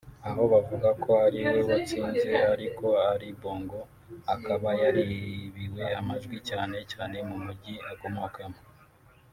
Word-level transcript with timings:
aho 0.27 0.41
bavugaga 0.51 0.89
ko 1.03 1.11
ari 1.25 1.39
we 1.49 1.59
watsinze 1.67 2.31
ariko 2.53 2.85
Ali 3.11 3.29
Bongo 3.39 3.79
akaba 4.33 4.69
yaribiwe 4.81 5.83
amajwi 5.99 6.37
cyane 6.49 6.77
cyane 6.91 7.15
mu 7.27 7.35
Mujyi 7.45 7.75
akomokamo 7.93 8.59